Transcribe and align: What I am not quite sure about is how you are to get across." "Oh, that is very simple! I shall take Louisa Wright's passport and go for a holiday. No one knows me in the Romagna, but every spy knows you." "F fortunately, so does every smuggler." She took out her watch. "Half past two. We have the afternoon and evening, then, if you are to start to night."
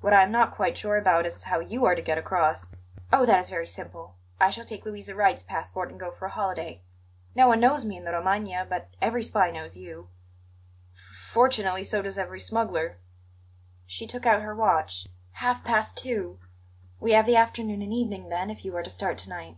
What 0.00 0.12
I 0.14 0.22
am 0.22 0.30
not 0.30 0.54
quite 0.54 0.78
sure 0.78 0.96
about 0.96 1.26
is 1.26 1.42
how 1.42 1.58
you 1.58 1.84
are 1.86 1.96
to 1.96 2.00
get 2.00 2.16
across." 2.18 2.68
"Oh, 3.12 3.26
that 3.26 3.40
is 3.40 3.50
very 3.50 3.66
simple! 3.66 4.14
I 4.40 4.48
shall 4.48 4.64
take 4.64 4.84
Louisa 4.86 5.12
Wright's 5.16 5.42
passport 5.42 5.90
and 5.90 5.98
go 5.98 6.12
for 6.12 6.26
a 6.26 6.30
holiday. 6.30 6.82
No 7.34 7.48
one 7.48 7.58
knows 7.58 7.84
me 7.84 7.96
in 7.96 8.04
the 8.04 8.12
Romagna, 8.12 8.64
but 8.64 8.90
every 9.02 9.24
spy 9.24 9.50
knows 9.50 9.76
you." 9.76 10.08
"F 10.96 11.32
fortunately, 11.32 11.82
so 11.82 12.00
does 12.00 12.16
every 12.16 12.38
smuggler." 12.38 12.98
She 13.86 14.06
took 14.06 14.24
out 14.24 14.40
her 14.42 14.54
watch. 14.54 15.08
"Half 15.32 15.64
past 15.64 15.98
two. 15.98 16.38
We 17.00 17.10
have 17.14 17.26
the 17.26 17.34
afternoon 17.34 17.82
and 17.82 17.92
evening, 17.92 18.28
then, 18.28 18.50
if 18.50 18.64
you 18.64 18.76
are 18.76 18.84
to 18.84 18.88
start 18.90 19.18
to 19.18 19.28
night." 19.28 19.56